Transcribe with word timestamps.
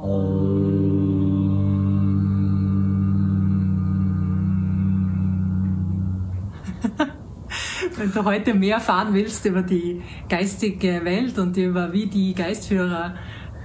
Wenn 7.96 8.12
du 8.14 8.24
heute 8.24 8.54
mehr 8.54 8.76
erfahren 8.76 9.12
willst 9.12 9.44
über 9.44 9.62
die 9.62 10.00
geistige 10.28 11.04
Welt 11.04 11.38
und 11.38 11.56
über 11.56 11.92
wie 11.92 12.06
die 12.06 12.34
Geistführer 12.34 13.14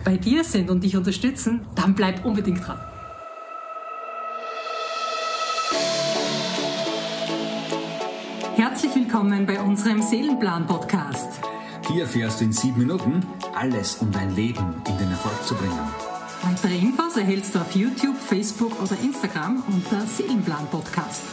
bei 0.04 0.18
dir 0.18 0.43
sind 0.43 0.70
und 0.70 0.84
dich 0.84 0.98
unterstützen, 0.98 1.61
dann 1.75 1.95
bleib 1.95 2.25
unbedingt 2.25 2.67
dran. 2.67 2.79
Herzlich 8.55 8.95
willkommen 8.95 9.45
bei 9.45 9.61
unserem 9.61 10.02
Seelenplan-Podcast. 10.02 11.41
Hier 11.88 12.02
erfährst 12.02 12.41
du 12.41 12.45
in 12.45 12.52
sieben 12.52 12.79
Minuten 12.79 13.25
alles, 13.54 13.95
um 13.95 14.11
dein 14.11 14.36
Leben 14.36 14.75
in 14.88 14.97
den 14.97 15.11
Erfolg 15.11 15.43
zu 15.43 15.56
bringen. 15.56 16.14
Weitere 16.45 16.77
Infos 16.77 17.17
erhältst 17.17 17.55
du 17.55 17.59
auf 17.59 17.75
YouTube, 17.75 18.15
Facebook 18.15 18.79
oder 18.79 18.95
Instagram 19.04 19.63
unter 19.67 20.05
Seelenplan-Podcast. 20.05 21.23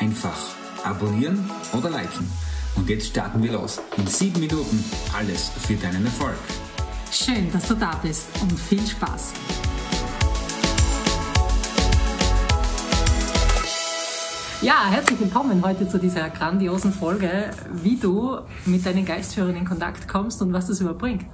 Einfach 0.00 0.36
abonnieren 0.82 1.48
oder 1.72 1.88
liken. 1.88 2.28
Und 2.74 2.90
jetzt 2.90 3.06
starten 3.06 3.44
wir 3.44 3.52
los. 3.52 3.80
In 3.96 4.08
sieben 4.08 4.40
Minuten 4.40 4.84
alles 5.16 5.50
für 5.50 5.74
deinen 5.74 6.04
Erfolg. 6.04 6.34
Schön, 7.12 7.48
dass 7.52 7.68
du 7.68 7.74
da 7.74 7.92
bist 8.02 8.26
und 8.42 8.58
viel 8.58 8.84
Spaß. 8.84 9.34
Ja, 14.62 14.86
herzlich 14.90 15.20
willkommen 15.20 15.64
heute 15.64 15.88
zu 15.88 16.00
dieser 16.00 16.28
grandiosen 16.30 16.92
Folge, 16.92 17.52
wie 17.70 17.94
du 17.94 18.38
mit 18.64 18.84
deinen 18.84 19.04
Geistführern 19.04 19.54
in 19.54 19.64
Kontakt 19.64 20.08
kommst 20.08 20.42
und 20.42 20.52
was 20.52 20.66
das 20.66 20.80
überbringt. 20.80 21.24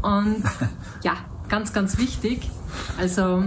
Und 0.00 0.42
ja, 1.02 1.16
ganz, 1.52 1.74
ganz 1.74 1.98
wichtig. 1.98 2.48
Also 2.98 3.44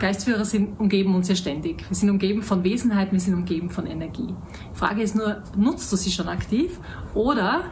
Geistführer 0.00 0.46
sind, 0.46 0.80
umgeben 0.80 1.14
uns 1.14 1.28
ja 1.28 1.36
ständig. 1.36 1.84
Wir 1.86 1.94
sind 1.94 2.08
umgeben 2.08 2.42
von 2.42 2.64
Wesenheiten, 2.64 3.12
wir 3.12 3.20
sind 3.20 3.34
umgeben 3.34 3.68
von 3.68 3.86
Energie. 3.86 4.34
Die 4.74 4.78
Frage 4.78 5.02
ist 5.02 5.14
nur, 5.14 5.42
nutzt 5.54 5.92
du 5.92 5.96
sie 5.96 6.10
schon 6.10 6.28
aktiv 6.28 6.80
oder 7.12 7.64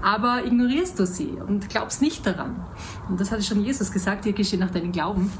aber 0.00 0.46
ignorierst 0.46 0.98
du 0.98 1.04
sie 1.04 1.28
und 1.46 1.68
glaubst 1.68 2.00
nicht 2.00 2.24
daran. 2.24 2.64
Und 3.10 3.20
das 3.20 3.30
hatte 3.30 3.42
schon 3.42 3.62
Jesus 3.62 3.92
gesagt, 3.92 4.24
dir 4.24 4.32
geschieht 4.32 4.60
nach 4.60 4.70
deinem 4.70 4.92
Glauben. 4.92 5.30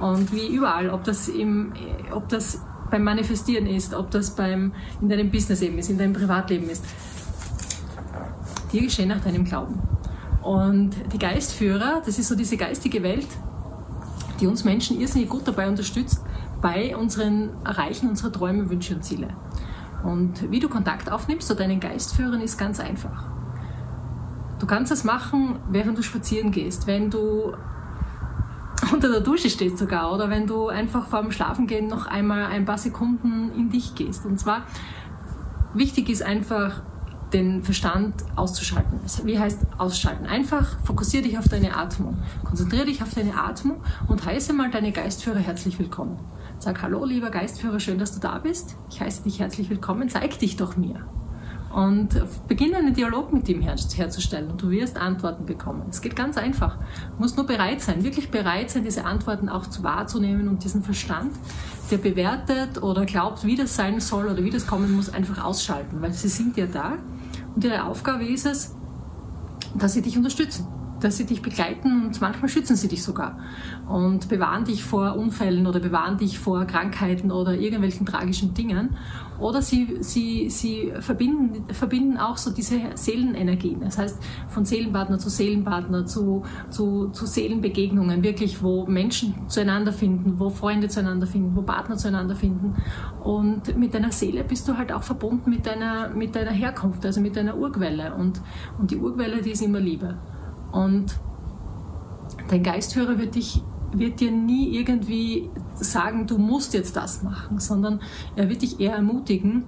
Und 0.00 0.32
wie 0.32 0.48
überall, 0.48 0.90
ob 0.90 1.04
das, 1.04 1.28
im, 1.28 1.72
ob 2.10 2.28
das 2.28 2.60
beim 2.90 3.04
Manifestieren 3.04 3.68
ist, 3.68 3.94
ob 3.94 4.10
das 4.10 4.34
beim, 4.34 4.72
in 5.00 5.08
deinem 5.08 5.30
Business 5.30 5.62
eben 5.62 5.78
ist, 5.78 5.90
in 5.90 5.98
deinem 5.98 6.14
Privatleben 6.14 6.68
ist, 6.68 6.84
dir 8.72 8.82
geschehen 8.82 9.10
nach 9.10 9.20
deinem 9.20 9.44
Glauben. 9.44 9.80
Und 10.42 10.90
die 11.12 11.18
Geistführer, 11.18 12.02
das 12.04 12.18
ist 12.18 12.28
so 12.28 12.34
diese 12.34 12.56
geistige 12.56 13.02
Welt, 13.02 13.28
die 14.40 14.46
uns 14.46 14.64
Menschen 14.64 15.00
irrsinnig 15.00 15.28
gut 15.28 15.46
dabei 15.46 15.68
unterstützt, 15.68 16.24
bei 16.62 16.96
unseren 16.96 17.50
Erreichen 17.64 18.08
unserer 18.08 18.32
Träume, 18.32 18.70
Wünsche 18.70 18.94
und 18.94 19.04
Ziele. 19.04 19.28
Und 20.02 20.50
wie 20.50 20.60
du 20.60 20.68
Kontakt 20.68 21.10
aufnimmst 21.10 21.46
zu 21.46 21.54
deinen 21.54 21.80
Geistführern 21.80 22.40
ist 22.40 22.58
ganz 22.58 22.80
einfach. 22.80 23.24
Du 24.58 24.66
kannst 24.66 24.90
das 24.90 25.04
machen, 25.04 25.58
während 25.70 25.98
du 25.98 26.02
spazieren 26.02 26.50
gehst, 26.52 26.86
wenn 26.86 27.10
du 27.10 27.54
unter 28.92 29.10
der 29.10 29.20
Dusche 29.20 29.50
stehst 29.50 29.78
sogar 29.78 30.12
oder 30.12 30.30
wenn 30.30 30.46
du 30.46 30.68
einfach 30.68 31.06
vor 31.06 31.22
dem 31.22 31.32
Schlafengehen 31.32 31.86
noch 31.86 32.06
einmal 32.06 32.46
ein 32.46 32.64
paar 32.64 32.78
Sekunden 32.78 33.52
in 33.52 33.70
dich 33.70 33.94
gehst. 33.94 34.24
Und 34.24 34.38
zwar 34.38 34.62
wichtig 35.74 36.08
ist 36.08 36.22
einfach, 36.22 36.82
den 37.32 37.62
Verstand 37.62 38.14
auszuschalten. 38.36 39.00
Wie 39.24 39.38
heißt 39.38 39.60
ausschalten? 39.78 40.26
Einfach 40.26 40.78
fokussiere 40.84 41.22
dich 41.22 41.38
auf 41.38 41.48
deine 41.48 41.76
Atmung. 41.76 42.18
Konzentriere 42.44 42.86
dich 42.86 43.02
auf 43.02 43.14
deine 43.14 43.34
Atmung 43.34 43.82
und 44.08 44.24
heiße 44.24 44.52
mal 44.52 44.70
deine 44.70 44.92
Geistführer 44.92 45.38
herzlich 45.38 45.78
willkommen. 45.78 46.18
Sag 46.58 46.82
Hallo, 46.82 47.04
lieber 47.04 47.30
Geistführer, 47.30 47.80
schön, 47.80 47.98
dass 47.98 48.14
du 48.14 48.20
da 48.20 48.38
bist. 48.38 48.76
Ich 48.90 49.00
heiße 49.00 49.22
dich 49.22 49.40
herzlich 49.40 49.70
willkommen. 49.70 50.08
Zeig 50.08 50.38
dich 50.38 50.56
doch 50.56 50.76
mir 50.76 51.06
und 51.72 52.08
beginne 52.48 52.78
einen 52.78 52.94
Dialog 52.94 53.32
mit 53.32 53.48
ihm 53.48 53.60
her 53.62 53.76
herzustellen 53.94 54.50
und 54.50 54.60
du 54.60 54.70
wirst 54.70 54.96
Antworten 54.96 55.46
bekommen. 55.46 55.84
Es 55.88 56.02
geht 56.02 56.16
ganz 56.16 56.36
einfach. 56.36 56.76
Du 56.76 57.22
musst 57.22 57.36
nur 57.36 57.46
bereit 57.46 57.80
sein, 57.80 58.02
wirklich 58.02 58.30
bereit 58.30 58.70
sein, 58.70 58.84
diese 58.84 59.04
Antworten 59.04 59.48
auch 59.48 59.66
zu 59.66 59.84
wahrzunehmen 59.84 60.48
und 60.48 60.64
diesen 60.64 60.82
Verstand, 60.82 61.32
der 61.90 61.98
bewertet 61.98 62.82
oder 62.82 63.06
glaubt, 63.06 63.44
wie 63.44 63.54
das 63.54 63.76
sein 63.76 64.00
soll 64.00 64.26
oder 64.26 64.42
wie 64.42 64.50
das 64.50 64.66
kommen 64.66 64.94
muss, 64.94 65.10
einfach 65.10 65.44
ausschalten, 65.44 66.02
weil 66.02 66.12
sie 66.12 66.28
sind 66.28 66.56
ja 66.56 66.66
da 66.66 66.94
und 67.54 67.64
ihre 67.64 67.84
Aufgabe 67.84 68.24
ist 68.24 68.46
es, 68.46 68.74
dass 69.74 69.92
sie 69.92 70.02
dich 70.02 70.16
unterstützen 70.16 70.66
dass 71.00 71.16
sie 71.16 71.26
dich 71.26 71.42
begleiten 71.42 72.06
und 72.06 72.20
manchmal 72.20 72.48
schützen 72.48 72.76
sie 72.76 72.88
dich 72.88 73.02
sogar 73.02 73.38
und 73.88 74.28
bewahren 74.28 74.64
dich 74.64 74.84
vor 74.84 75.16
Unfällen 75.16 75.66
oder 75.66 75.80
bewahren 75.80 76.18
dich 76.18 76.38
vor 76.38 76.64
Krankheiten 76.64 77.30
oder 77.30 77.54
irgendwelchen 77.54 78.06
tragischen 78.06 78.54
Dingen. 78.54 78.96
Oder 79.40 79.62
sie, 79.62 79.96
sie, 80.00 80.50
sie 80.50 80.92
verbinden, 81.00 81.72
verbinden 81.72 82.18
auch 82.18 82.36
so 82.36 82.50
diese 82.50 82.78
Seelenenergien. 82.94 83.80
Das 83.80 83.96
heißt, 83.96 84.22
von 84.48 84.66
Seelenpartner 84.66 85.18
zu 85.18 85.30
Seelenpartner 85.30 86.04
zu, 86.04 86.42
zu, 86.68 87.08
zu 87.08 87.24
Seelenbegegnungen, 87.24 88.22
wirklich, 88.22 88.62
wo 88.62 88.84
Menschen 88.86 89.48
zueinander 89.48 89.94
finden, 89.94 90.38
wo 90.38 90.50
Freunde 90.50 90.88
zueinander 90.88 91.26
finden, 91.26 91.56
wo 91.56 91.62
Partner 91.62 91.96
zueinander 91.96 92.36
finden. 92.36 92.76
Und 93.24 93.78
mit 93.78 93.94
deiner 93.94 94.12
Seele 94.12 94.44
bist 94.44 94.68
du 94.68 94.76
halt 94.76 94.92
auch 94.92 95.02
verbunden 95.02 95.48
mit 95.48 95.64
deiner, 95.66 96.10
mit 96.10 96.34
deiner 96.34 96.52
Herkunft, 96.52 97.06
also 97.06 97.22
mit 97.22 97.34
deiner 97.34 97.56
Urquelle. 97.56 98.14
Und, 98.14 98.42
und 98.78 98.90
die 98.90 98.96
Urquelle, 98.96 99.40
die 99.40 99.52
ist 99.52 99.62
immer 99.62 99.80
Liebe. 99.80 100.18
Und 100.72 101.18
dein 102.48 102.62
Geistführer 102.62 103.18
wird, 103.18 103.34
dich, 103.34 103.62
wird 103.92 104.20
dir 104.20 104.30
nie 104.30 104.76
irgendwie 104.76 105.50
sagen, 105.76 106.26
du 106.26 106.38
musst 106.38 106.74
jetzt 106.74 106.96
das 106.96 107.22
machen, 107.22 107.58
sondern 107.58 108.00
er 108.36 108.48
wird 108.48 108.62
dich 108.62 108.80
eher 108.80 108.94
ermutigen, 108.94 109.64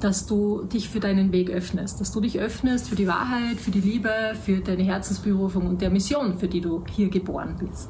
dass 0.00 0.26
du 0.26 0.64
dich 0.64 0.88
für 0.88 1.00
deinen 1.00 1.32
Weg 1.32 1.50
öffnest, 1.50 2.00
dass 2.00 2.10
du 2.10 2.20
dich 2.20 2.40
öffnest 2.40 2.88
für 2.88 2.96
die 2.96 3.06
Wahrheit, 3.06 3.58
für 3.58 3.70
die 3.70 3.80
Liebe, 3.80 4.10
für 4.44 4.58
deine 4.58 4.82
Herzensberufung 4.82 5.66
und 5.66 5.80
der 5.80 5.90
Mission, 5.90 6.38
für 6.38 6.48
die 6.48 6.60
du 6.60 6.84
hier 6.90 7.08
geboren 7.08 7.56
bist. 7.58 7.88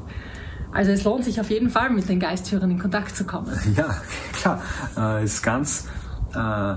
Also 0.73 0.91
es 0.91 1.05
lohnt 1.05 1.25
sich 1.25 1.41
auf 1.41 1.51
jeden 1.51 1.71
Fall, 1.71 1.91
mit 1.91 2.09
den 2.09 2.19
Geistführern 2.19 2.71
in 2.71 2.79
Kontakt 2.79 3.15
zu 3.15 3.25
kommen. 3.25 3.53
Ja, 3.77 3.95
klar. 4.33 4.63
Äh, 4.97 5.25
ist 5.25 5.43
ganz, 5.43 5.89
äh, 6.35 6.75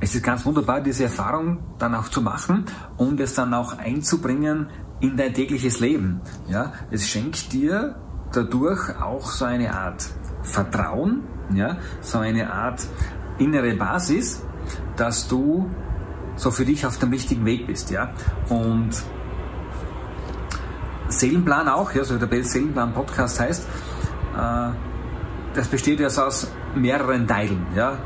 es 0.00 0.14
ist 0.14 0.22
ganz 0.22 0.44
wunderbar, 0.44 0.80
diese 0.80 1.04
Erfahrung 1.04 1.58
dann 1.78 1.94
auch 1.94 2.08
zu 2.08 2.20
machen 2.20 2.64
und 2.96 3.20
es 3.20 3.34
dann 3.34 3.52
auch 3.54 3.78
einzubringen 3.78 4.68
in 5.04 5.16
dein 5.16 5.34
tägliches 5.34 5.80
Leben. 5.80 6.20
Ja, 6.48 6.72
es 6.90 7.06
schenkt 7.06 7.52
dir 7.52 7.96
dadurch 8.32 9.00
auch 9.00 9.30
so 9.30 9.44
eine 9.44 9.74
Art 9.74 10.04
Vertrauen, 10.42 11.22
ja, 11.54 11.76
so 12.00 12.18
eine 12.18 12.50
Art 12.52 12.86
innere 13.38 13.74
Basis, 13.74 14.42
dass 14.96 15.28
du 15.28 15.70
so 16.36 16.50
für 16.50 16.64
dich 16.64 16.86
auf 16.86 16.98
dem 16.98 17.10
richtigen 17.10 17.44
Weg 17.44 17.66
bist, 17.66 17.90
ja. 17.90 18.12
Und 18.48 18.90
Seelenplan 21.08 21.68
auch, 21.68 21.92
ja, 21.92 22.02
so 22.02 22.16
der 22.16 22.26
Bell 22.26 22.44
Seelenplan 22.44 22.94
Podcast 22.94 23.38
heißt, 23.38 23.64
äh, 24.36 24.70
das 25.54 25.68
besteht 25.68 26.00
ja 26.00 26.08
aus 26.08 26.50
mehreren 26.74 27.26
Teilen, 27.28 27.66
ja 27.76 27.98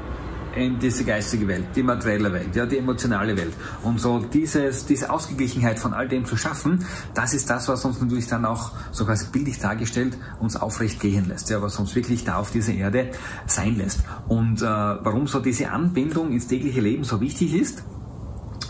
in 0.59 0.79
diese 0.79 1.05
geistige 1.05 1.47
Welt, 1.49 1.67
die 1.75 1.83
materielle 1.83 2.33
Welt, 2.33 2.55
ja, 2.55 2.67
die 2.67 2.79
emotionale 2.79 3.37
Welt. 3.37 3.53
Und 3.83 4.01
so 4.01 4.19
dieses, 4.19 4.87
diese 4.87 5.11
Ausgeglichenheit 5.11 5.79
von 5.79 5.95
all 5.95 6.09
dem 6.09 6.25
zu 6.25 6.37
schaffen, 6.37 6.85
das 7.15 7.35
ist 7.35 7.49
das, 7.49 7.69
was 7.69 7.85
uns 7.85 8.01
natürlich 8.01 8.27
dann 8.27 8.45
auch, 8.45 8.73
so 8.93 9.05
quasi 9.05 9.27
bildlich 9.31 9.59
dargestellt, 9.59 10.19
uns 10.41 10.57
aufrecht 10.57 11.01
gehen 11.01 11.29
lässt, 11.29 11.51
ja, 11.51 11.63
was 11.63 11.79
uns 11.79 11.95
wirklich 11.95 12.25
da 12.25 12.37
auf 12.37 12.51
dieser 12.51 12.75
Erde 12.75 13.11
sein 13.47 13.77
lässt. 13.77 14.01
Und 14.29 14.63
äh, 14.63 14.65
warum 14.65 15.27
so 15.27 15.41
diese 15.41 15.71
Anbindung 15.71 16.33
ins 16.33 16.47
tägliche 16.47 16.81
Leben 16.81 17.05
so 17.05 17.21
wichtig 17.21 17.55
ist, 17.55 17.83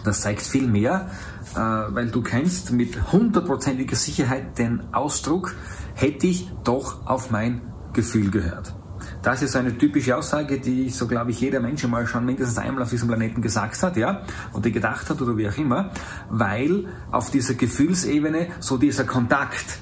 das 0.05 0.20
zeigt 0.20 0.43
viel 0.43 0.66
mehr, 0.66 1.10
äh, 1.55 1.59
weil 1.59 2.10
du 2.10 2.22
kennst 2.22 2.72
mit 2.72 3.12
hundertprozentiger 3.12 3.97
Sicherheit 3.97 4.58
den 4.58 4.82
Ausdruck, 4.93 5.55
hätte 5.94 6.26
ich 6.26 6.50
doch 6.64 7.06
auf 7.06 7.31
mein 7.31 7.61
Gefühl 7.93 8.31
gehört. 8.31 8.78
Das 9.23 9.43
ist 9.43 9.56
eine 9.56 9.76
typische 9.76 10.17
Aussage, 10.17 10.61
die 10.61 10.91
so, 10.91 11.06
glaube 11.06 11.32
ich, 11.32 11.41
jeder 11.41 11.61
Mensch 11.61 11.87
mal 11.87 12.06
schon 12.06 12.25
mindestens 12.25 12.59
einmal 12.59 12.82
auf 12.82 12.91
diesem 12.91 13.09
Planeten 13.09 13.43
gesagt 13.43 13.82
hat, 13.82 13.97
ja, 13.97 14.23
oder 14.53 14.70
gedacht 14.70 15.11
hat 15.11 15.20
oder 15.20 15.37
wie 15.37 15.49
auch 15.49 15.56
immer, 15.56 15.91
weil 16.31 16.87
auf 17.11 17.31
dieser 17.31 17.55
Gefühlsebene 17.55 18.49
so 18.61 18.76
dieser 18.76 19.05
Kontakt 19.05 19.81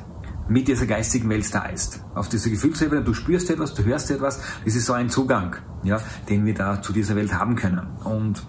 mit 0.49 0.69
dieser 0.69 0.87
geistigen 0.87 1.29
Welt 1.29 1.53
da 1.53 1.67
ist. 1.67 2.03
Auf 2.15 2.29
dieser 2.29 2.51
Gefühlsebene, 2.51 3.03
du 3.03 3.15
spürst 3.15 3.51
etwas, 3.51 3.75
du 3.75 3.85
hörst 3.85 4.11
etwas, 4.11 4.41
das 4.65 4.75
ist 4.75 4.87
so 4.87 4.93
ein 4.93 5.11
Zugang, 5.11 5.57
ja, 5.83 6.01
den 6.29 6.47
wir 6.47 6.55
da 6.55 6.81
zu 6.81 6.93
dieser 6.93 7.17
Welt 7.17 7.35
haben 7.35 7.57
können. 7.57 7.87
Und 8.05 8.43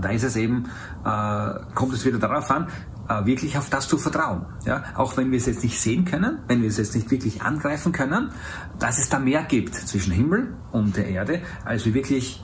da 0.00 0.08
ist 0.08 0.24
es 0.24 0.36
eben, 0.36 0.64
äh, 1.04 1.74
kommt 1.74 1.92
es 1.92 2.04
wieder 2.04 2.18
darauf 2.18 2.50
an, 2.50 2.68
äh, 3.08 3.24
wirklich 3.24 3.58
auf 3.58 3.70
das 3.70 3.88
zu 3.88 3.98
vertrauen. 3.98 4.46
Ja? 4.64 4.84
Auch 4.94 5.16
wenn 5.16 5.30
wir 5.30 5.38
es 5.38 5.46
jetzt 5.46 5.62
nicht 5.62 5.80
sehen 5.80 6.04
können, 6.04 6.38
wenn 6.48 6.62
wir 6.62 6.68
es 6.68 6.76
jetzt 6.76 6.94
nicht 6.94 7.10
wirklich 7.10 7.42
angreifen 7.42 7.92
können, 7.92 8.30
dass 8.78 8.98
es 8.98 9.08
da 9.08 9.18
mehr 9.18 9.42
gibt 9.44 9.74
zwischen 9.74 10.12
Himmel 10.12 10.54
und 10.70 10.96
der 10.96 11.08
Erde, 11.08 11.42
als 11.64 11.84
wir 11.84 11.94
wirklich 11.94 12.42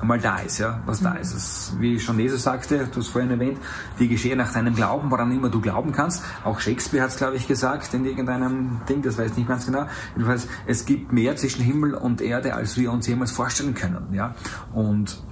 einmal 0.00 0.20
da 0.20 0.38
ist, 0.38 0.58
ja, 0.58 0.82
was 0.84 1.00
da 1.00 1.14
ist. 1.14 1.34
Das, 1.34 1.76
wie 1.78 1.98
schon 1.98 2.18
Jesus 2.18 2.42
sagte, 2.42 2.86
du 2.92 3.00
hast 3.00 3.08
vorhin 3.08 3.30
erwähnt, 3.30 3.58
die 3.98 4.08
geschehe 4.08 4.36
nach 4.36 4.52
deinem 4.52 4.74
Glauben, 4.74 5.10
woran 5.10 5.32
immer 5.32 5.48
du 5.48 5.60
glauben 5.60 5.92
kannst. 5.92 6.22
Auch 6.44 6.60
Shakespeare 6.60 7.02
hat 7.02 7.10
es, 7.10 7.16
glaube 7.16 7.36
ich, 7.36 7.48
gesagt 7.48 7.94
in 7.94 8.04
irgendeinem 8.04 8.80
Ding, 8.88 9.02
das 9.02 9.16
weiß 9.16 9.30
ich 9.30 9.36
nicht 9.38 9.48
ganz 9.48 9.64
genau. 9.64 9.86
Jedenfalls, 10.14 10.46
es 10.66 10.84
gibt 10.84 11.12
mehr 11.12 11.36
zwischen 11.36 11.62
Himmel 11.62 11.94
und 11.94 12.20
Erde, 12.20 12.54
als 12.54 12.76
wir 12.76 12.92
uns 12.92 13.06
jemals 13.06 13.30
vorstellen 13.30 13.74
können, 13.74 14.12
ja. 14.12 14.34
Und 14.74 15.22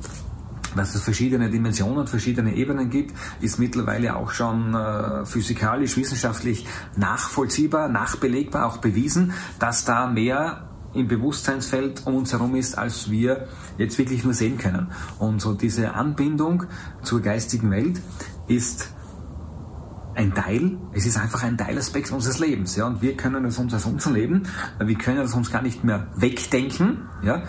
dass 0.76 0.94
es 0.94 1.02
verschiedene 1.02 1.50
Dimensionen, 1.50 2.06
verschiedene 2.06 2.54
Ebenen 2.54 2.90
gibt, 2.90 3.14
ist 3.40 3.58
mittlerweile 3.58 4.16
auch 4.16 4.30
schon 4.30 4.74
äh, 4.74 5.24
physikalisch, 5.24 5.96
wissenschaftlich 5.96 6.66
nachvollziehbar, 6.96 7.88
nachbelegbar, 7.88 8.66
auch 8.66 8.78
bewiesen, 8.78 9.32
dass 9.58 9.84
da 9.84 10.06
mehr 10.06 10.68
im 10.94 11.08
Bewusstseinsfeld 11.08 12.06
um 12.06 12.16
uns 12.16 12.32
herum 12.32 12.54
ist, 12.54 12.76
als 12.76 13.10
wir 13.10 13.48
jetzt 13.78 13.98
wirklich 13.98 14.24
nur 14.24 14.34
sehen 14.34 14.58
können. 14.58 14.88
Und 15.18 15.40
so 15.40 15.54
diese 15.54 15.94
Anbindung 15.94 16.64
zur 17.02 17.20
geistigen 17.20 17.70
Welt 17.70 18.00
ist 18.46 18.90
ein 20.14 20.34
Teil, 20.34 20.76
es 20.92 21.06
ist 21.06 21.16
einfach 21.16 21.42
ein 21.42 21.56
Teilaspekt 21.56 22.12
unseres 22.12 22.38
Lebens, 22.38 22.76
ja, 22.76 22.86
und 22.86 23.00
wir 23.00 23.16
können 23.16 23.44
es 23.46 23.58
uns 23.58 23.72
aus 23.72 23.86
unserem 23.86 24.14
Leben, 24.14 24.42
wir 24.78 24.98
können 24.98 25.20
es 25.20 25.32
uns 25.32 25.50
gar 25.50 25.62
nicht 25.62 25.84
mehr 25.84 26.08
wegdenken, 26.16 27.08
ja, 27.22 27.44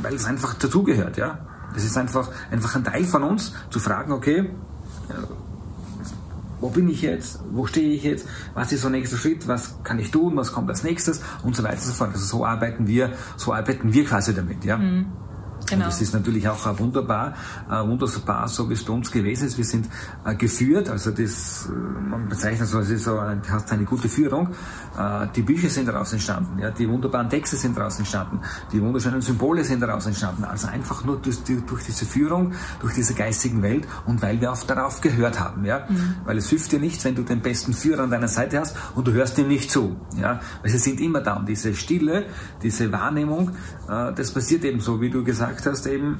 weil 0.00 0.14
es 0.14 0.24
einfach 0.24 0.54
dazugehört, 0.54 1.18
ja. 1.18 1.49
Das 1.74 1.84
ist 1.84 1.96
einfach, 1.96 2.28
einfach 2.50 2.74
ein 2.76 2.84
Teil 2.84 3.04
von 3.04 3.22
uns, 3.22 3.52
zu 3.70 3.78
fragen, 3.78 4.12
okay, 4.12 4.50
wo 6.60 6.68
bin 6.68 6.88
ich 6.88 7.02
jetzt, 7.02 7.40
wo 7.52 7.66
stehe 7.66 7.94
ich 7.94 8.02
jetzt, 8.02 8.26
was 8.54 8.70
ist 8.72 8.84
der 8.84 8.90
nächste 8.90 9.16
Schritt, 9.16 9.48
was 9.48 9.82
kann 9.82 9.98
ich 9.98 10.10
tun, 10.10 10.36
was 10.36 10.52
kommt 10.52 10.68
als 10.68 10.84
nächstes 10.84 11.22
und 11.42 11.56
so 11.56 11.62
weiter 11.62 11.76
und 11.76 11.82
so 11.82 11.92
fort. 11.92 12.10
Also 12.12 12.24
so 12.26 12.44
arbeiten 12.44 12.86
wir, 12.86 13.12
so 13.36 13.54
arbeiten 13.54 13.92
wir 13.92 14.04
quasi 14.04 14.34
damit, 14.34 14.64
ja. 14.64 14.76
Mhm. 14.76 15.06
Genau. 15.70 15.84
Und 15.84 15.92
das 15.92 16.00
ist 16.00 16.12
natürlich 16.12 16.48
auch 16.48 16.78
wunderbar, 16.78 17.34
äh, 17.70 17.86
wunderbar, 17.86 18.48
so 18.48 18.68
wie 18.68 18.74
es 18.74 18.84
bei 18.84 18.92
uns 18.92 19.10
gewesen 19.10 19.46
ist. 19.46 19.56
Wir 19.56 19.64
sind 19.64 19.88
äh, 20.24 20.34
geführt, 20.34 20.88
also 20.88 21.10
das, 21.10 21.68
äh, 21.68 21.72
man 21.72 22.28
bezeichnet 22.28 22.68
so, 22.68 22.80
es 22.80 22.90
ist 22.90 23.04
so, 23.04 23.20
hast 23.20 23.72
eine 23.72 23.84
gute 23.84 24.08
Führung. 24.08 24.48
Die 25.34 25.42
Bücher 25.42 25.70
sind 25.70 25.86
daraus 25.86 26.12
entstanden, 26.12 26.58
ja, 26.58 26.70
die 26.70 26.88
wunderbaren 26.88 27.30
Texte 27.30 27.56
sind 27.56 27.76
daraus 27.76 27.98
entstanden, 27.98 28.40
die 28.72 28.82
wunderschönen 28.82 29.22
Symbole 29.22 29.64
sind 29.64 29.80
daraus 29.80 30.04
entstanden. 30.06 30.44
Also 30.44 30.66
einfach 30.66 31.04
nur 31.04 31.18
durch, 31.18 31.38
durch 31.44 31.84
diese 31.84 32.04
Führung, 32.04 32.52
durch 32.80 32.94
diese 32.94 33.14
geistigen 33.14 33.62
Welt 33.62 33.86
und 34.06 34.20
weil 34.20 34.40
wir 34.40 34.52
auch 34.52 34.62
darauf 34.64 35.00
gehört 35.00 35.38
haben, 35.40 35.64
ja. 35.64 35.86
Mhm. 35.88 36.16
Weil 36.24 36.38
es 36.38 36.48
hilft 36.50 36.72
dir 36.72 36.80
nichts, 36.80 37.04
wenn 37.04 37.14
du 37.14 37.22
den 37.22 37.40
besten 37.40 37.72
Führer 37.72 38.02
an 38.02 38.10
deiner 38.10 38.28
Seite 38.28 38.58
hast 38.58 38.76
und 38.94 39.06
du 39.06 39.12
hörst 39.12 39.38
ihm 39.38 39.48
nicht 39.48 39.70
zu, 39.70 39.96
ja. 40.20 40.40
Weil 40.60 40.70
sie 40.70 40.78
sind 40.78 41.00
immer 41.00 41.20
da 41.20 41.34
und 41.34 41.48
diese 41.48 41.74
Stille, 41.74 42.26
diese 42.62 42.92
Wahrnehmung, 42.92 43.52
das 43.86 44.32
passiert 44.32 44.64
eben 44.64 44.80
so, 44.80 45.00
wie 45.00 45.10
du 45.10 45.24
gesagt 45.24 45.59
gesagt 45.62 45.76
hast, 45.76 45.86
eben 45.86 46.18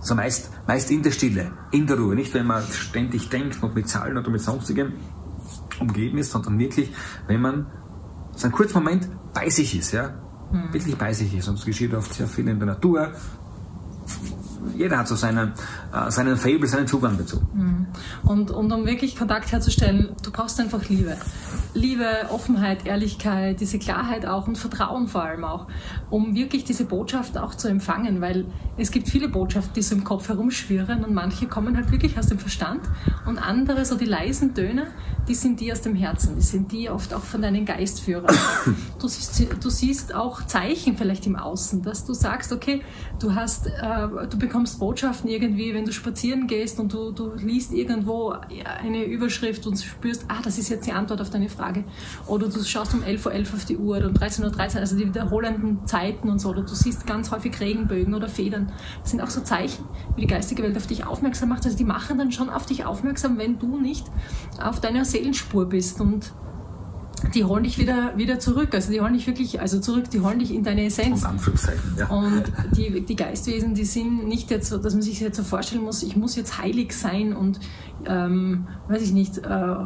so 0.00 0.14
meist, 0.14 0.50
meist 0.66 0.90
in 0.90 1.02
der 1.02 1.12
Stille, 1.12 1.52
in 1.70 1.86
der 1.86 1.98
Ruhe, 1.98 2.14
nicht 2.14 2.34
wenn 2.34 2.46
man 2.46 2.62
ständig 2.64 3.30
denkt 3.30 3.62
und 3.62 3.74
mit 3.74 3.88
Zahlen 3.88 4.18
oder 4.18 4.30
mit 4.30 4.42
sonstigem 4.42 4.92
umgeben 5.80 6.18
ist, 6.18 6.30
sondern 6.30 6.58
wirklich, 6.58 6.92
wenn 7.26 7.40
man 7.40 7.66
so 8.36 8.44
einen 8.44 8.52
kurzen 8.52 8.74
Moment 8.74 9.08
bei 9.32 9.48
sich 9.48 9.78
ist, 9.78 9.92
ja, 9.92 10.14
mhm. 10.52 10.72
wirklich 10.72 10.96
bei 10.96 11.12
sich 11.12 11.34
ist. 11.34 11.48
Und 11.48 11.58
es 11.58 11.64
geschieht 11.64 11.94
oft 11.94 12.12
sehr 12.12 12.26
viel 12.26 12.48
in 12.48 12.58
der 12.58 12.66
Natur, 12.66 13.12
jeder 14.76 14.98
hat 14.98 15.08
so 15.08 15.14
seinen, 15.14 15.52
äh, 15.92 16.10
seinen 16.10 16.36
Fable, 16.36 16.66
seinen 16.66 16.86
Zugang 16.86 17.16
dazu. 17.18 17.40
Mhm. 17.52 17.86
Und, 18.22 18.50
und 18.50 18.72
um 18.72 18.86
wirklich 18.86 19.16
Kontakt 19.16 19.52
herzustellen, 19.52 20.10
du 20.22 20.30
brauchst 20.30 20.58
einfach 20.60 20.88
Liebe. 20.88 21.16
Liebe, 21.74 22.06
Offenheit, 22.30 22.86
Ehrlichkeit, 22.86 23.60
diese 23.60 23.78
Klarheit 23.78 24.26
auch 24.26 24.46
und 24.46 24.56
Vertrauen 24.56 25.08
vor 25.08 25.24
allem 25.24 25.44
auch, 25.44 25.66
um 26.08 26.34
wirklich 26.34 26.64
diese 26.64 26.84
Botschaft 26.84 27.36
auch 27.36 27.54
zu 27.54 27.68
empfangen, 27.68 28.20
weil 28.20 28.46
es 28.76 28.90
gibt 28.90 29.08
viele 29.08 29.28
Botschaften, 29.28 29.74
die 29.74 29.82
so 29.82 29.96
im 29.96 30.04
Kopf 30.04 30.28
herumschwirren 30.28 31.04
und 31.04 31.14
manche 31.14 31.46
kommen 31.46 31.76
halt 31.76 31.90
wirklich 31.90 32.16
aus 32.18 32.28
dem 32.28 32.38
Verstand 32.38 32.82
und 33.26 33.38
andere, 33.38 33.84
so 33.84 33.96
die 33.96 34.04
leisen 34.04 34.54
Töne, 34.54 34.86
die 35.26 35.34
sind 35.34 35.60
die 35.60 35.72
aus 35.72 35.80
dem 35.80 35.96
Herzen, 35.96 36.36
die 36.36 36.42
sind 36.42 36.70
die 36.70 36.90
oft 36.90 37.12
auch 37.12 37.22
von 37.22 37.42
deinen 37.42 37.64
Geistführern. 37.64 38.34
Du 39.00 39.08
siehst, 39.08 39.62
du 39.62 39.68
siehst 39.68 40.14
auch 40.14 40.46
Zeichen 40.46 40.96
vielleicht 40.96 41.26
im 41.26 41.36
Außen, 41.36 41.82
dass 41.82 42.06
du 42.06 42.14
sagst, 42.14 42.52
okay, 42.52 42.82
du 43.20 43.34
hast, 43.34 43.66
äh, 43.66 44.08
du 44.30 44.38
bekommst 44.38 44.53
Botschaften 44.78 45.28
irgendwie, 45.28 45.74
wenn 45.74 45.84
du 45.84 45.92
spazieren 45.92 46.46
gehst 46.46 46.78
und 46.78 46.92
du, 46.92 47.10
du 47.10 47.34
liest 47.34 47.72
irgendwo 47.72 48.30
eine 48.30 49.04
Überschrift 49.04 49.66
und 49.66 49.76
spürst, 49.76 50.26
ah, 50.28 50.40
das 50.42 50.58
ist 50.58 50.68
jetzt 50.68 50.86
die 50.86 50.92
Antwort 50.92 51.20
auf 51.20 51.30
deine 51.30 51.48
Frage. 51.48 51.84
Oder 52.26 52.48
du 52.48 52.62
schaust 52.62 52.94
um 52.94 53.02
11.11 53.02 53.26
Uhr 53.26 53.32
.11 53.32 53.54
auf 53.54 53.64
die 53.64 53.76
Uhr 53.76 53.96
oder 53.96 54.08
um 54.08 54.14
13.13 54.14 54.44
Uhr, 54.44 54.50
.13, 54.50 54.78
also 54.78 54.96
die 54.96 55.06
wiederholenden 55.06 55.86
Zeiten 55.86 56.28
und 56.28 56.38
so. 56.38 56.50
Oder 56.50 56.62
du 56.62 56.74
siehst 56.74 57.06
ganz 57.06 57.30
häufig 57.30 57.58
Regenbögen 57.58 58.14
oder 58.14 58.28
Federn. 58.28 58.72
Das 59.02 59.10
sind 59.10 59.20
auch 59.20 59.30
so 59.30 59.40
Zeichen, 59.40 59.84
wie 60.14 60.22
die 60.22 60.26
geistige 60.26 60.62
Welt 60.62 60.76
auf 60.76 60.86
dich 60.86 61.04
aufmerksam 61.04 61.48
macht. 61.48 61.64
Also 61.64 61.76
die 61.76 61.84
machen 61.84 62.18
dann 62.18 62.30
schon 62.30 62.48
auf 62.48 62.66
dich 62.66 62.84
aufmerksam, 62.84 63.38
wenn 63.38 63.58
du 63.58 63.78
nicht 63.78 64.06
auf 64.62 64.80
deiner 64.80 65.04
Seelenspur 65.04 65.68
bist 65.68 66.00
und 66.00 66.32
die 67.34 67.44
holen 67.44 67.64
dich 67.64 67.78
wieder, 67.78 68.16
wieder 68.16 68.38
zurück. 68.38 68.74
Also 68.74 68.92
die 68.92 69.00
holen 69.00 69.14
dich 69.14 69.26
wirklich, 69.26 69.60
also 69.60 69.80
zurück, 69.80 70.10
die 70.10 70.20
holen 70.20 70.38
dich 70.38 70.52
in 70.52 70.62
deine 70.62 70.84
Essenz. 70.86 71.22
Und 71.22 71.30
Anführungszeichen, 71.30 71.96
ja. 71.98 72.08
Und 72.08 72.44
die, 72.76 73.00
die 73.00 73.16
Geistwesen, 73.16 73.74
die 73.74 73.84
sind 73.84 74.26
nicht 74.26 74.50
jetzt 74.50 74.68
so, 74.68 74.78
dass 74.78 74.94
man 74.94 75.02
sich 75.02 75.20
jetzt 75.20 75.36
so 75.36 75.42
vorstellen 75.42 75.82
muss, 75.82 76.02
ich 76.02 76.16
muss 76.16 76.36
jetzt 76.36 76.58
heilig 76.60 76.92
sein 76.92 77.34
und, 77.34 77.60
ähm, 78.06 78.66
weiß 78.88 79.02
ich 79.02 79.12
nicht, 79.12 79.38
äh, 79.38 79.76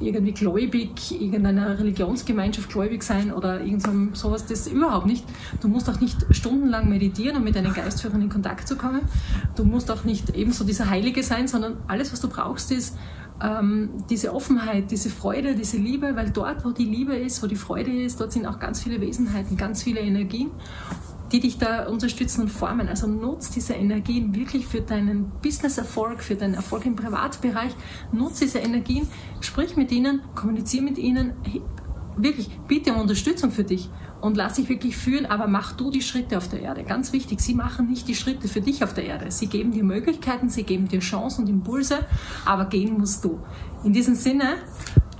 irgendwie 0.00 0.32
gläubig, 0.32 1.12
irgendeiner 1.12 1.78
Religionsgemeinschaft 1.78 2.68
gläubig 2.70 3.02
sein 3.02 3.32
oder 3.32 3.60
irgend 3.60 3.82
so, 3.82 4.28
sowas, 4.28 4.46
das 4.46 4.66
überhaupt 4.66 5.06
nicht. 5.06 5.24
Du 5.60 5.68
musst 5.68 5.88
auch 5.88 6.00
nicht 6.00 6.26
stundenlang 6.30 6.88
meditieren, 6.88 7.36
um 7.36 7.44
mit 7.44 7.54
deinen 7.54 7.74
Geistführern 7.74 8.22
in 8.22 8.28
Kontakt 8.28 8.66
zu 8.66 8.76
kommen. 8.76 9.02
Du 9.56 9.64
musst 9.64 9.90
auch 9.90 10.04
nicht 10.04 10.30
ebenso 10.30 10.64
dieser 10.64 10.90
Heilige 10.90 11.22
sein, 11.22 11.48
sondern 11.48 11.76
alles, 11.86 12.12
was 12.12 12.20
du 12.20 12.28
brauchst, 12.28 12.72
ist 12.72 12.96
ähm, 13.42 13.90
diese 14.10 14.34
Offenheit, 14.34 14.90
diese 14.90 15.10
Freude, 15.10 15.54
diese 15.54 15.76
Liebe, 15.76 16.16
weil 16.16 16.30
dort, 16.30 16.64
wo 16.64 16.70
die 16.70 16.84
Liebe 16.84 17.16
ist, 17.16 17.42
wo 17.42 17.46
die 17.46 17.56
Freude 17.56 17.90
ist, 17.90 18.20
dort 18.20 18.32
sind 18.32 18.46
auch 18.46 18.58
ganz 18.58 18.82
viele 18.82 19.00
Wesenheiten, 19.00 19.56
ganz 19.56 19.82
viele 19.82 20.00
Energien, 20.00 20.50
die 21.32 21.40
dich 21.40 21.58
da 21.58 21.86
unterstützen 21.88 22.42
und 22.42 22.48
formen. 22.48 22.88
Also 22.88 23.06
nutz 23.06 23.50
diese 23.50 23.74
Energien 23.74 24.34
wirklich 24.34 24.66
für 24.66 24.80
deinen 24.80 25.30
Business-Erfolg, 25.42 26.22
für 26.22 26.34
deinen 26.34 26.54
Erfolg 26.54 26.86
im 26.86 26.96
Privatbereich. 26.96 27.72
Nutz 28.12 28.40
diese 28.40 28.58
Energien, 28.58 29.06
sprich 29.40 29.76
mit 29.76 29.92
ihnen, 29.92 30.22
kommuniziere 30.34 30.84
mit 30.84 30.98
ihnen, 30.98 31.34
wirklich 32.16 32.50
biete 32.66 32.92
um 32.92 33.00
Unterstützung 33.00 33.50
für 33.50 33.64
dich 33.64 33.90
und 34.20 34.36
lass 34.36 34.54
dich 34.54 34.68
wirklich 34.68 34.96
führen, 34.96 35.26
aber 35.26 35.46
mach 35.46 35.72
du 35.72 35.90
die 35.90 36.02
Schritte 36.02 36.36
auf 36.36 36.48
der 36.48 36.60
Erde. 36.60 36.84
Ganz 36.84 37.12
wichtig, 37.12 37.40
sie 37.40 37.54
machen 37.54 37.88
nicht 37.88 38.08
die 38.08 38.14
Schritte 38.14 38.48
für 38.48 38.60
dich 38.60 38.82
auf 38.84 38.94
der 38.94 39.04
Erde. 39.04 39.30
Sie 39.30 39.46
geben 39.46 39.72
dir 39.72 39.84
Möglichkeiten, 39.84 40.48
sie 40.48 40.64
geben 40.64 40.88
dir 40.88 41.00
Chancen 41.00 41.44
und 41.44 41.50
Impulse, 41.50 42.00
aber 42.44 42.66
gehen 42.66 42.98
musst 42.98 43.24
du. 43.24 43.40
In 43.84 43.92
diesem 43.92 44.14
Sinne, 44.14 44.56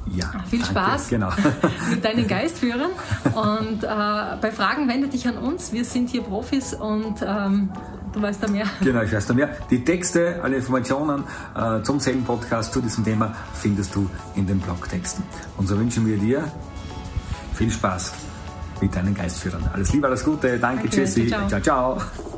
ja, 0.06 0.26
viel 0.48 0.60
danke, 0.60 0.66
Spaß 0.66 1.08
genau. 1.08 1.30
mit 1.90 2.04
deinen 2.04 2.26
Geistführern 2.26 2.90
und 3.34 3.84
äh, 3.84 3.86
bei 4.40 4.50
Fragen 4.50 4.88
wende 4.88 5.08
dich 5.08 5.28
an 5.28 5.38
uns. 5.38 5.72
Wir 5.72 5.84
sind 5.84 6.10
hier 6.10 6.22
Profis 6.22 6.74
und 6.74 7.22
ähm, 7.22 7.70
du 8.12 8.22
weißt 8.22 8.42
da 8.42 8.48
mehr. 8.48 8.66
Genau, 8.80 9.02
ich 9.02 9.12
weiß 9.12 9.26
da 9.26 9.34
mehr. 9.34 9.50
Die 9.70 9.84
Texte, 9.84 10.40
alle 10.42 10.56
Informationen 10.56 11.24
äh, 11.54 11.82
zum 11.82 12.00
Seelen-Podcast 12.00 12.72
zu 12.72 12.80
diesem 12.80 13.04
Thema 13.04 13.34
findest 13.54 13.94
du 13.94 14.08
in 14.34 14.46
den 14.46 14.58
Blogtexten. 14.60 15.24
Und 15.56 15.68
so 15.68 15.78
wünschen 15.78 16.06
wir 16.06 16.16
dir 16.16 16.44
viel 17.54 17.70
Spaß 17.70 18.27
mit 18.80 18.94
deinen 18.94 19.14
Geistführern. 19.14 19.68
Alles 19.72 19.92
Liebe, 19.92 20.06
alles 20.06 20.24
Gute, 20.24 20.58
danke, 20.58 20.88
danke 20.88 20.88
tschüssi, 20.90 21.28
ciao, 21.28 21.48
ciao. 21.48 21.60
ciao. 21.60 22.37